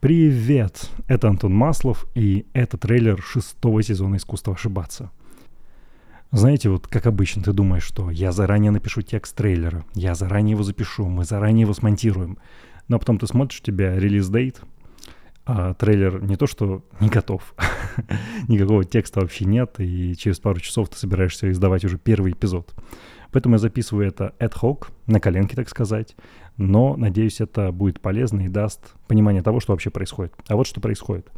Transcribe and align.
Привет! 0.00 0.88
Это 1.08 1.28
Антон 1.28 1.52
Маслов, 1.52 2.06
и 2.14 2.46
это 2.54 2.78
трейлер 2.78 3.20
шестого 3.20 3.82
сезона 3.82 4.16
«Искусство 4.16 4.54
ошибаться». 4.54 5.10
Знаете, 6.32 6.70
вот 6.70 6.86
как 6.86 7.04
обычно 7.04 7.42
ты 7.42 7.52
думаешь, 7.52 7.82
что 7.82 8.10
я 8.10 8.32
заранее 8.32 8.70
напишу 8.70 9.02
текст 9.02 9.36
трейлера, 9.36 9.84
я 9.92 10.14
заранее 10.14 10.52
его 10.52 10.62
запишу, 10.62 11.04
мы 11.06 11.26
заранее 11.26 11.62
его 11.62 11.74
смонтируем. 11.74 12.38
Но 12.88 12.98
потом 12.98 13.18
ты 13.18 13.26
смотришь, 13.26 13.60
у 13.60 13.62
тебя 13.62 13.94
релиз-дейт, 13.94 14.62
а 15.44 15.74
трейлер 15.74 16.22
не 16.22 16.36
то 16.36 16.46
что 16.46 16.82
не 16.98 17.10
готов, 17.10 17.54
никакого 18.48 18.86
текста 18.86 19.20
вообще 19.20 19.44
нет, 19.44 19.80
и 19.80 20.16
через 20.16 20.40
пару 20.40 20.60
часов 20.60 20.88
ты 20.88 20.96
собираешься 20.96 21.50
издавать 21.50 21.84
уже 21.84 21.98
первый 21.98 22.32
эпизод. 22.32 22.72
Поэтому 23.32 23.54
я 23.56 23.58
записываю 23.58 24.06
это 24.06 24.34
ad 24.38 24.52
hoc, 24.60 24.88
на 25.06 25.20
коленке, 25.20 25.56
так 25.56 25.68
сказать. 25.68 26.16
Но, 26.56 26.96
надеюсь, 26.96 27.40
это 27.40 27.72
будет 27.72 28.00
полезно 28.00 28.42
и 28.42 28.48
даст 28.48 28.94
понимание 29.06 29.42
того, 29.42 29.60
что 29.60 29.72
вообще 29.72 29.90
происходит. 29.90 30.34
А 30.48 30.56
вот 30.56 30.66
что 30.66 30.80
происходит. 30.80 31.30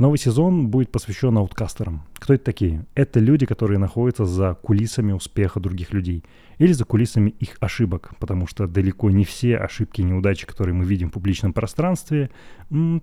Новый 0.00 0.16
сезон 0.16 0.68
будет 0.68 0.90
посвящен 0.90 1.36
ауткастерам. 1.36 2.04
Кто 2.14 2.32
это 2.32 2.44
такие? 2.44 2.86
Это 2.94 3.20
люди, 3.20 3.44
которые 3.44 3.78
находятся 3.78 4.24
за 4.24 4.54
кулисами 4.54 5.12
успеха 5.12 5.60
других 5.60 5.92
людей 5.92 6.24
или 6.56 6.72
за 6.72 6.86
кулисами 6.86 7.28
их 7.38 7.58
ошибок, 7.60 8.12
потому 8.18 8.46
что 8.46 8.66
далеко 8.66 9.10
не 9.10 9.24
все 9.24 9.58
ошибки 9.58 10.00
и 10.00 10.04
неудачи, 10.04 10.46
которые 10.46 10.74
мы 10.74 10.86
видим 10.86 11.10
в 11.10 11.12
публичном 11.12 11.52
пространстве, 11.52 12.30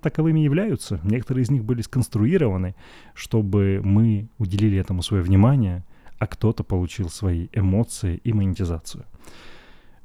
таковыми 0.01 0.39
являются. 0.39 0.99
Некоторые 1.03 1.43
из 1.43 1.51
них 1.51 1.63
были 1.63 1.83
сконструированы, 1.83 2.75
чтобы 3.13 3.79
мы 3.83 4.29
уделили 4.39 4.79
этому 4.79 5.03
свое 5.03 5.21
внимание– 5.21 5.85
а 6.19 6.27
кто-то 6.27 6.63
получил 6.63 7.09
свои 7.09 7.47
эмоции 7.53 8.19
и 8.23 8.33
монетизацию. 8.33 9.05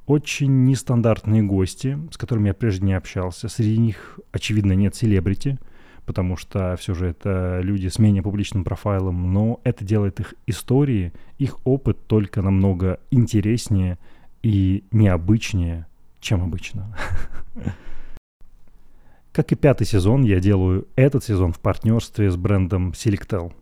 Очень 0.07 0.65
нестандартные 0.65 1.43
гости, 1.43 1.99
с 2.11 2.17
которыми 2.17 2.49
я 2.49 2.55
прежде 2.55 2.87
не 2.87 2.95
общался. 2.95 3.49
Среди 3.49 3.79
них, 3.79 4.19
очевидно, 4.33 4.73
нет 4.73 4.95
селебрити, 4.95 5.59
потому 6.07 6.37
что 6.37 6.77
все 6.77 6.93
же 6.95 7.07
это 7.07 7.61
люди 7.63 7.87
с 7.89 7.99
менее 7.99 8.23
публичным 8.23 8.65
профайлом, 8.65 9.33
но 9.33 9.61
это 9.63 9.85
делает 9.85 10.19
их 10.21 10.35
истории, 10.47 11.13
их 11.39 11.65
опыт 11.65 12.07
только 12.07 12.43
намного 12.43 12.99
интереснее 13.11 13.99
и 14.43 14.85
необычнее, 14.91 15.87
чем 16.21 16.43
обычно. 16.43 16.97
Как 19.33 19.53
и 19.53 19.55
пятый 19.55 19.87
сезон, 19.87 20.25
я 20.25 20.41
делаю 20.41 20.89
этот 20.97 21.25
сезон 21.25 21.53
в 21.53 21.61
партнерстве 21.61 22.31
с 22.31 22.37
брендом 22.37 22.91
Selectel– 22.91 23.53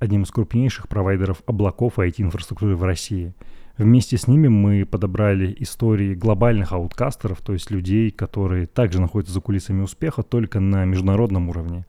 одним 0.00 0.22
из 0.22 0.30
крупнейших 0.30 0.88
провайдеров 0.88 1.42
облаков 1.46 1.98
и 1.98 2.02
IT-инфраструктуры 2.02 2.74
в 2.74 2.82
России. 2.82 3.34
Вместе 3.78 4.18
с 4.18 4.26
ними 4.26 4.48
мы 4.48 4.84
подобрали 4.84 5.54
истории 5.60 6.14
глобальных 6.14 6.72
ауткастеров, 6.72 7.40
то 7.40 7.52
есть 7.52 7.70
людей, 7.70 8.10
которые 8.10 8.66
также 8.66 9.00
находятся 9.00 9.34
за 9.34 9.40
кулисами 9.40 9.82
успеха, 9.82 10.22
только 10.22 10.58
на 10.58 10.84
международном 10.84 11.48
уровне, 11.48 11.86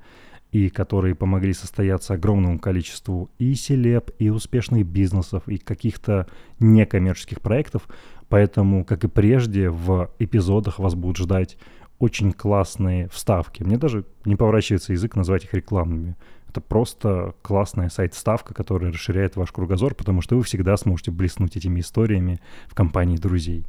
и 0.51 0.69
которые 0.69 1.15
помогли 1.15 1.53
состояться 1.53 2.13
огромному 2.13 2.59
количеству 2.59 3.29
и 3.39 3.53
селеб, 3.55 4.11
и 4.19 4.29
успешных 4.29 4.85
бизнесов, 4.85 5.43
и 5.47 5.57
каких-то 5.57 6.27
некоммерческих 6.59 7.41
проектов. 7.41 7.87
Поэтому, 8.29 8.85
как 8.85 9.03
и 9.03 9.07
прежде, 9.07 9.69
в 9.69 10.11
эпизодах 10.19 10.79
вас 10.79 10.95
будут 10.95 11.17
ждать 11.17 11.57
очень 11.99 12.31
классные 12.31 13.07
вставки. 13.09 13.63
Мне 13.63 13.77
даже 13.77 14.05
не 14.25 14.35
поворачивается 14.35 14.93
язык 14.93 15.15
назвать 15.15 15.43
их 15.43 15.53
рекламными. 15.53 16.15
Это 16.51 16.59
просто 16.59 17.33
классная 17.41 17.87
сайт-ставка, 17.87 18.53
которая 18.53 18.91
расширяет 18.91 19.37
ваш 19.37 19.53
кругозор, 19.53 19.95
потому 19.95 20.19
что 20.19 20.35
вы 20.35 20.43
всегда 20.43 20.75
сможете 20.75 21.09
блеснуть 21.09 21.55
этими 21.55 21.79
историями 21.79 22.41
в 22.67 22.75
компании 22.75 23.15
друзей. 23.15 23.65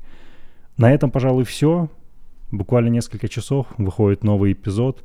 На 0.76 0.92
этом, 0.92 1.12
пожалуй, 1.12 1.44
все. 1.44 1.88
Буквально 2.50 2.88
несколько 2.88 3.28
часов 3.28 3.68
выходит 3.78 4.24
новый 4.24 4.50
эпизод, 4.50 5.04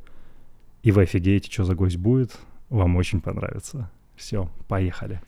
и 0.82 0.90
вы 0.90 1.02
офигеете, 1.02 1.52
что 1.52 1.62
за 1.62 1.76
гость 1.76 1.98
будет. 1.98 2.36
Вам 2.68 2.96
очень 2.96 3.20
понравится. 3.20 3.88
Все, 4.16 4.50
поехали. 4.66 5.20